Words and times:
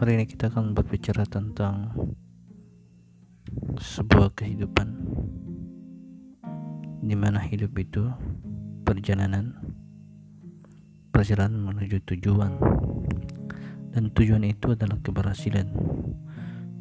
Hari 0.00 0.16
ini 0.16 0.24
kita 0.24 0.48
akan 0.48 0.72
berbicara 0.72 1.28
tentang 1.28 1.92
sebuah 3.76 4.32
kehidupan 4.32 4.88
di 7.04 7.12
mana 7.12 7.36
hidup 7.44 7.76
itu 7.76 8.08
perjalanan 8.80 9.60
perjalanan 11.12 11.68
menuju 11.68 12.00
tujuan. 12.16 12.56
Dan 13.92 14.08
tujuan 14.16 14.48
itu 14.48 14.72
adalah 14.72 14.96
keberhasilan 15.04 15.68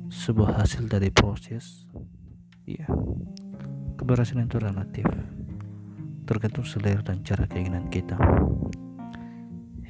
sebuah 0.08 0.64
hasil 0.64 0.88
dari 0.88 1.12
proses 1.12 1.92
ya 2.64 2.88
keberhasilan 4.00 4.48
itu 4.48 4.64
relatif 4.64 5.04
tergantung 6.24 6.64
selera 6.64 7.04
dan 7.04 7.20
cara 7.28 7.44
keinginan 7.52 7.92
kita 7.92 8.16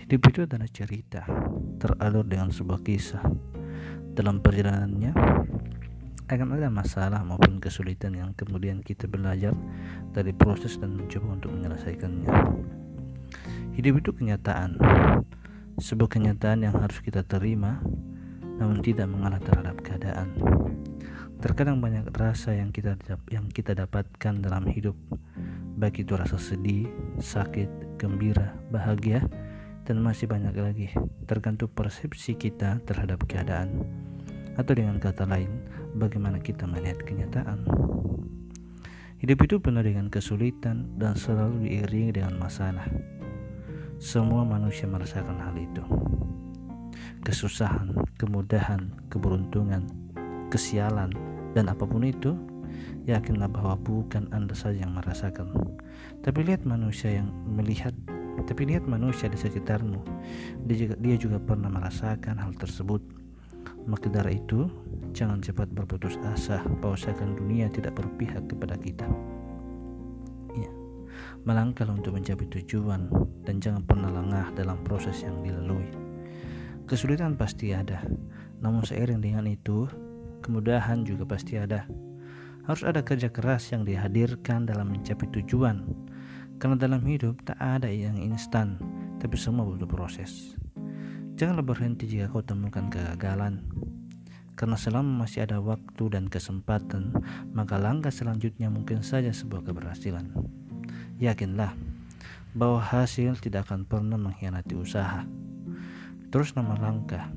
hidup 0.09 0.25
itu 0.33 0.41
adalah 0.49 0.65
cerita 0.73 1.21
teralur 1.77 2.25
dengan 2.25 2.49
sebuah 2.49 2.81
kisah. 2.81 3.21
Dalam 4.09 4.41
perjalanannya 4.41 5.13
akan 6.25 6.49
ada 6.57 6.73
masalah 6.73 7.21
maupun 7.21 7.61
kesulitan 7.61 8.17
yang 8.17 8.33
kemudian 8.33 8.81
kita 8.81 9.05
belajar 9.05 9.53
dari 10.09 10.33
proses 10.33 10.81
dan 10.81 10.97
mencoba 10.97 11.37
untuk 11.37 11.53
menyelesaikannya. 11.53 12.25
Hidup 13.77 14.01
itu 14.01 14.09
kenyataan. 14.17 14.81
Sebuah 15.77 16.09
kenyataan 16.09 16.65
yang 16.65 16.73
harus 16.73 17.05
kita 17.05 17.21
terima 17.21 17.77
namun 18.57 18.81
tidak 18.81 19.13
mengalah 19.13 19.37
terhadap 19.37 19.77
keadaan. 19.85 20.33
Terkadang 21.37 21.85
banyak 21.85 22.09
rasa 22.17 22.57
yang 22.57 22.73
kita 22.73 22.97
yang 23.29 23.45
kita 23.53 23.77
dapatkan 23.77 24.41
dalam 24.41 24.65
hidup. 24.73 24.97
Baik 25.77 26.01
itu 26.01 26.17
rasa 26.17 26.41
sedih, 26.41 26.89
sakit, 27.21 28.01
gembira, 28.01 28.57
bahagia, 28.73 29.21
dan 29.89 30.05
masih 30.05 30.29
banyak 30.29 30.53
lagi 30.53 30.93
tergantung 31.25 31.73
persepsi 31.73 32.37
kita 32.37 32.77
terhadap 32.85 33.25
keadaan 33.25 33.81
atau 34.53 34.77
dengan 34.77 35.01
kata 35.01 35.25
lain 35.25 35.49
bagaimana 35.97 36.37
kita 36.37 36.69
melihat 36.69 37.01
kenyataan. 37.01 37.65
Hidup 39.17 39.49
itu 39.49 39.57
penuh 39.57 39.81
dengan 39.81 40.13
kesulitan 40.13 40.93
dan 41.01 41.17
selalu 41.17 41.65
diiringi 41.65 42.21
dengan 42.21 42.37
masalah. 42.37 42.85
Semua 43.97 44.45
manusia 44.45 44.85
merasakan 44.85 45.41
hal 45.41 45.57
itu. 45.57 45.83
Kesusahan, 47.25 47.91
kemudahan, 48.15 48.93
keberuntungan, 49.09 49.89
kesialan, 50.53 51.11
dan 51.57 51.65
apa 51.67 51.83
pun 51.83 52.05
itu 52.05 52.37
yakinlah 53.09 53.51
bahwa 53.51 53.75
bukan 53.75 54.29
Anda 54.31 54.55
saja 54.55 54.87
yang 54.87 54.95
merasakan. 54.95 55.51
Tapi 56.23 56.39
lihat 56.45 56.63
manusia 56.63 57.11
yang 57.11 57.27
melihat 57.43 57.91
tapi 58.49 58.65
lihat 58.65 58.89
manusia 58.89 59.29
di 59.29 59.37
sekitarmu. 59.37 60.01
Dia 60.65 60.75
juga, 60.89 60.95
dia 60.97 61.15
juga 61.21 61.37
pernah 61.37 61.69
merasakan 61.69 62.41
hal 62.41 62.57
tersebut. 62.57 62.97
Maka 63.85 64.09
dari 64.09 64.41
itu, 64.41 64.65
jangan 65.13 65.37
cepat 65.37 65.69
berputus 65.69 66.17
asa 66.25 66.65
bahwasakan 66.81 67.37
dunia 67.37 67.69
tidak 67.69 67.93
berpihak 67.93 68.49
kepada 68.49 68.73
kita. 68.81 69.05
Ya, 70.57 70.71
melangkah 71.45 71.85
untuk 71.85 72.17
mencapai 72.17 72.49
tujuan 72.49 73.05
dan 73.45 73.61
jangan 73.61 73.85
pernah 73.85 74.09
lengah 74.09 74.49
dalam 74.57 74.81
proses 74.81 75.21
yang 75.21 75.37
dilalui. 75.45 75.85
Kesulitan 76.89 77.37
pasti 77.37 77.69
ada, 77.69 78.01
namun 78.65 78.81
seiring 78.81 79.21
dengan 79.21 79.45
itu, 79.45 79.85
kemudahan 80.41 81.05
juga 81.05 81.29
pasti 81.29 81.61
ada. 81.61 81.85
Harus 82.65 82.81
ada 82.81 83.05
kerja 83.05 83.29
keras 83.29 83.69
yang 83.69 83.85
dihadirkan 83.85 84.65
dalam 84.65 84.89
mencapai 84.89 85.29
tujuan. 85.37 85.85
Karena 86.59 86.75
dalam 86.75 86.99
hidup 87.07 87.39
tak 87.47 87.55
ada 87.55 87.87
yang 87.87 88.19
instan, 88.19 88.75
tapi 89.23 89.39
semua 89.39 89.63
butuh 89.63 89.87
proses. 89.87 90.59
Janganlah 91.39 91.63
berhenti 91.63 92.03
jika 92.03 92.27
kau 92.27 92.43
temukan 92.43 92.91
kegagalan. 92.91 93.63
Karena 94.59 94.75
selama 94.75 95.23
masih 95.23 95.47
ada 95.47 95.63
waktu 95.63 96.03
dan 96.11 96.27
kesempatan, 96.27 97.15
maka 97.55 97.79
langkah 97.79 98.11
selanjutnya 98.11 98.67
mungkin 98.67 98.99
saja 98.99 99.31
sebuah 99.31 99.63
keberhasilan. 99.63 100.35
Yakinlah 101.15 101.71
bahwa 102.51 102.83
hasil 102.83 103.39
tidak 103.39 103.71
akan 103.71 103.87
pernah 103.87 104.19
mengkhianati 104.19 104.75
usaha. 104.75 105.23
Terus 106.27 106.59
nama 106.59 106.75
langkah 106.75 107.31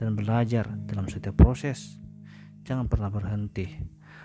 dan 0.00 0.16
belajar 0.16 0.64
dalam 0.88 1.04
setiap 1.04 1.36
proses. 1.36 2.00
Jangan 2.64 2.88
pernah 2.88 3.12
berhenti 3.12 3.68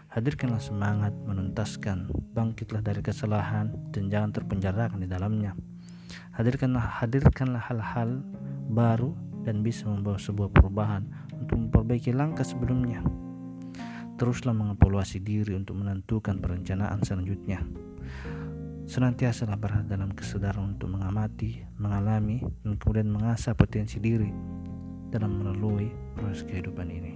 Hadirkanlah 0.10 0.58
semangat 0.58 1.14
menuntaskan, 1.30 2.10
bangkitlah 2.34 2.82
dari 2.82 3.06
kesalahan 3.06 3.70
dan 3.94 4.10
jangan 4.10 4.42
terpenjarakan 4.42 5.06
di 5.06 5.10
dalamnya. 5.10 5.54
Hadirkanlah 6.34 6.82
hadirkanlah 6.82 7.62
hal-hal 7.62 8.26
baru 8.74 9.14
dan 9.46 9.62
bisa 9.62 9.86
membawa 9.86 10.18
sebuah 10.18 10.50
perubahan 10.50 11.06
untuk 11.38 11.62
memperbaiki 11.62 12.10
langkah 12.10 12.42
sebelumnya. 12.42 13.06
Teruslah 14.18 14.58
mengevaluasi 14.58 15.22
diri 15.22 15.54
untuk 15.54 15.78
menentukan 15.78 16.42
perencanaan 16.42 17.06
selanjutnya. 17.06 17.62
Senantiasalah 18.90 19.62
berada 19.62 19.94
dalam 19.94 20.10
kesadaran 20.18 20.74
untuk 20.74 20.90
mengamati, 20.90 21.62
mengalami, 21.78 22.42
dan 22.66 22.82
kemudian 22.82 23.14
mengasah 23.14 23.54
potensi 23.54 24.02
diri 24.02 24.34
dalam 25.14 25.38
melalui 25.38 25.94
proses 26.18 26.42
kehidupan 26.50 26.90
ini. 26.90 27.14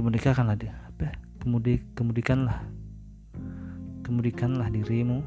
Kemudikanlah 0.00 0.56
dia. 0.56 0.72
Apa? 0.88 1.12
Kemudi 1.44 1.76
kemudikanlah 1.92 2.64
kemudikanlah 4.00 4.72
dirimu. 4.72 5.20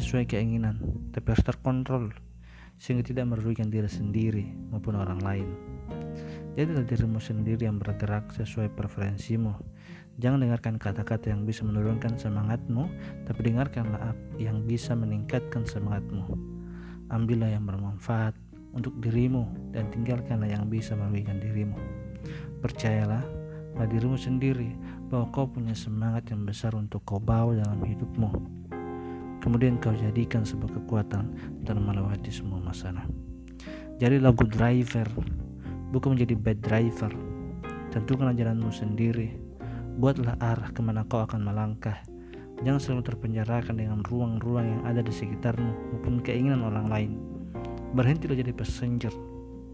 Sesuai 0.00 0.24
keinginan 0.24 0.80
tapi 1.12 1.36
harus 1.36 1.44
terkontrol. 1.44 2.08
Sehingga 2.80 3.04
tidak 3.04 3.28
merugikan 3.28 3.68
diri 3.68 3.84
sendiri 3.84 4.48
maupun 4.72 4.96
orang 4.96 5.20
lain. 5.20 5.48
Jadilah 6.56 6.88
dirimu 6.88 7.20
sendiri 7.20 7.68
yang 7.68 7.76
bergerak 7.76 8.32
sesuai 8.32 8.72
preferensimu. 8.72 9.52
Jangan 10.16 10.40
dengarkan 10.48 10.80
kata-kata 10.80 11.36
yang 11.36 11.44
bisa 11.44 11.68
menurunkan 11.68 12.16
semangatmu 12.16 12.88
tapi 13.28 13.40
dengarkanlah 13.44 14.16
yang 14.40 14.64
bisa 14.64 14.96
meningkatkan 14.96 15.68
semangatmu. 15.68 16.32
Ambillah 17.12 17.52
yang 17.52 17.68
bermanfaat 17.68 18.32
untuk 18.74 18.98
dirimu 18.98 19.70
dan 19.70 19.88
tinggalkanlah 19.94 20.50
yang 20.50 20.66
bisa 20.66 20.98
merugikan 20.98 21.38
dirimu 21.38 21.78
percayalah 22.64 23.20
pada 23.76 23.90
dirimu 23.92 24.16
sendiri 24.16 24.72
bahwa 25.12 25.28
kau 25.28 25.44
punya 25.44 25.76
semangat 25.76 26.32
yang 26.32 26.48
besar 26.48 26.72
untuk 26.72 27.04
kau 27.04 27.20
bawa 27.20 27.52
dalam 27.60 27.84
hidupmu. 27.84 28.30
Kemudian 29.44 29.76
kau 29.76 29.92
jadikan 29.92 30.40
sebuah 30.40 30.72
kekuatan 30.80 31.24
dalam 31.68 31.84
melewati 31.84 32.32
semua 32.32 32.64
masalah. 32.64 33.04
Jadilah 34.00 34.32
good 34.32 34.56
driver, 34.56 35.04
bukan 35.92 36.16
menjadi 36.16 36.34
bad 36.40 36.58
driver. 36.64 37.12
Tentukanlah 37.92 38.32
jalanmu 38.32 38.72
sendiri. 38.72 39.36
Buatlah 40.00 40.40
arah 40.40 40.72
ke 40.72 40.80
mana 40.80 41.04
kau 41.04 41.20
akan 41.22 41.44
melangkah. 41.44 42.00
Jangan 42.64 42.80
selalu 42.80 43.02
terpenjarakan 43.12 43.76
dengan 43.76 44.00
ruang-ruang 44.00 44.66
yang 44.66 44.82
ada 44.88 45.04
di 45.04 45.12
sekitarmu 45.12 45.92
maupun 45.92 46.24
keinginan 46.24 46.64
orang 46.64 46.88
lain. 46.88 47.33
Berhentilah 47.94 48.34
jadi 48.34 48.50
passenger 48.50 49.14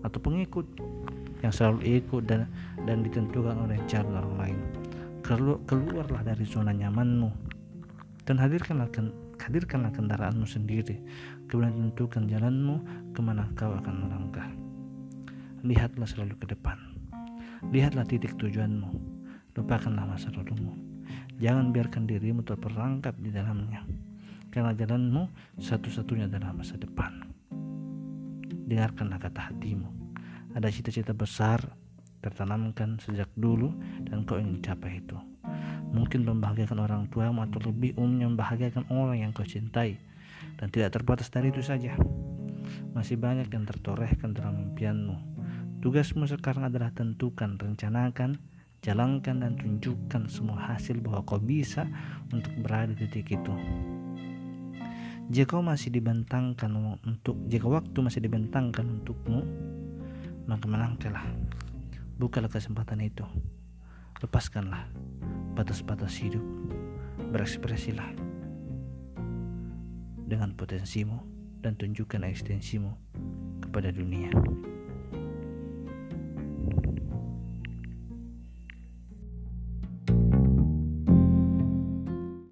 atau 0.05 0.19
pengikut 0.21 0.69
yang 1.41 1.53
selalu 1.53 2.05
ikut 2.05 2.29
dan 2.29 2.45
dan 2.85 3.01
ditentukan 3.01 3.57
oleh 3.65 3.81
jalan 3.89 4.21
orang 4.21 4.37
lain. 4.37 4.59
Keluarlah 5.65 6.21
dari 6.21 6.45
zona 6.45 6.77
nyamanmu 6.77 7.31
dan 8.29 8.37
hadirkanlah 8.37 8.93
hadirkanlah 9.41 9.89
kendaraanmu 9.97 10.45
sendiri. 10.45 11.01
Kemudian 11.49 11.91
tentukan 11.91 12.29
jalanmu 12.29 12.77
ke 13.17 13.21
mana 13.25 13.49
kau 13.57 13.73
akan 13.73 13.95
melangkah. 14.05 14.49
Lihatlah 15.65 16.05
selalu 16.05 16.37
ke 16.41 16.53
depan. 16.53 16.77
Lihatlah 17.73 18.05
titik 18.05 18.37
tujuanmu. 18.37 18.91
Lupakanlah 19.57 20.05
masa 20.09 20.29
lalumu. 20.33 20.77
Jangan 21.41 21.73
biarkan 21.73 22.05
dirimu 22.05 22.45
terperangkap 22.45 23.17
di 23.17 23.33
dalamnya. 23.33 23.85
Karena 24.53 24.77
jalanmu 24.77 25.57
satu-satunya 25.57 26.29
adalah 26.29 26.53
masa 26.53 26.77
depan. 26.77 27.30
Dengarkanlah 28.71 29.19
kata 29.19 29.51
hatimu 29.51 30.01
ada 30.55 30.67
cita-cita 30.71 31.15
besar 31.15 31.63
tertanamkan 32.21 33.01
sejak 33.01 33.31
dulu 33.39 33.73
dan 34.05 34.29
kau 34.29 34.37
ingin 34.37 34.61
capai 34.61 35.01
itu. 35.01 35.17
Mungkin 35.91 36.23
membahagiakan 36.23 36.79
orang 36.85 37.03
tuamu 37.09 37.43
atau 37.43 37.59
lebih 37.65 37.97
umumnya 37.97 38.29
membahagiakan 38.29 38.87
orang 38.93 39.25
yang 39.25 39.31
kau 39.33 39.47
cintai 39.47 39.99
dan 40.61 40.69
tidak 40.69 40.95
terbatas 40.95 41.33
dari 41.33 41.49
itu 41.49 41.65
saja. 41.65 41.97
Masih 42.93 43.17
banyak 43.17 43.49
yang 43.51 43.65
tertorehkan 43.65 44.37
dalam 44.37 44.71
impianmu. 44.71 45.17
Tugasmu 45.81 46.29
sekarang 46.29 46.69
adalah 46.69 46.93
tentukan, 46.93 47.57
rencanakan, 47.57 48.37
jalankan 48.85 49.41
dan 49.41 49.57
tunjukkan 49.57 50.29
semua 50.29 50.77
hasil 50.77 51.01
bahwa 51.01 51.25
kau 51.25 51.41
bisa 51.41 51.89
untuk 52.31 52.53
berada 52.61 52.93
di 52.93 53.09
titik 53.09 53.41
itu. 53.41 53.55
Jika 55.31 55.63
masih 55.63 55.95
dibentangkan 55.95 56.99
untuk 57.07 57.39
jika 57.47 57.71
waktu 57.71 57.95
masih 58.03 58.19
dibentangkan 58.19 58.83
untukmu, 58.83 59.47
maka 60.51 60.67
melangkahlah 60.67 61.23
bukalah 62.19 62.51
kesempatan 62.51 62.99
itu. 62.99 63.23
Lepaskanlah 64.19 64.91
batas-batas 65.55 66.19
hidup. 66.19 66.43
Berekspresilah 67.31 68.11
dengan 70.27 70.51
potensimu 70.59 71.23
dan 71.63 71.79
tunjukkan 71.79 72.27
ekstensimu 72.27 72.91
kepada 73.63 73.95
dunia. 73.95 74.35